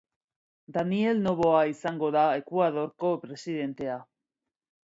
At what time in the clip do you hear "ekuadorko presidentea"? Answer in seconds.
2.39-4.03